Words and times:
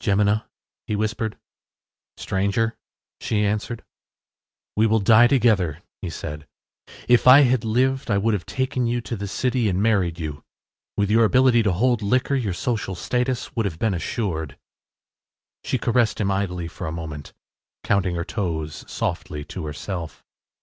“Jemina,” 0.00 0.44
he 0.86 0.94
whispered. 0.94 1.38
“Stranger,” 2.18 2.76
she 3.22 3.42
answered. 3.42 3.82
“We 4.76 4.86
will 4.86 4.98
die 5.00 5.26
together,” 5.28 5.78
he 6.02 6.10
said. 6.10 6.46
“If 7.08 7.24
we 7.24 7.44
had 7.44 7.64
lived 7.64 8.10
I 8.10 8.18
would 8.18 8.34
have 8.34 8.44
taken 8.44 8.86
you 8.86 9.00
to 9.00 9.16
the 9.16 9.26
city 9.26 9.66
and 9.66 9.82
married 9.82 10.18
you. 10.20 10.44
With 10.98 11.10
your 11.10 11.24
ability 11.24 11.62
to 11.62 11.72
hold 11.72 12.02
liquor, 12.02 12.34
your 12.34 12.52
social 12.52 12.94
success 12.94 13.56
would 13.56 13.64
have 13.64 13.78
been 13.78 13.94
assured.” 13.94 14.58
She 15.64 15.78
caressed 15.78 16.20
him 16.20 16.30
idly 16.30 16.68
for 16.68 16.86
a 16.86 16.92
moment, 16.92 17.32
counting 17.82 18.14
her 18.14 18.26
toes 18.26 18.84
softly 18.86 19.42
to 19.46 19.64
herself. 19.64 20.22